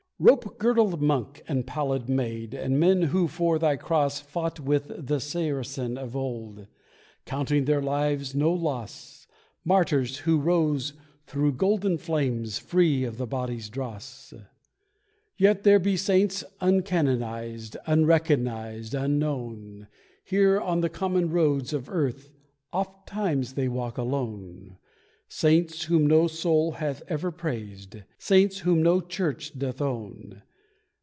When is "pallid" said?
1.65-2.07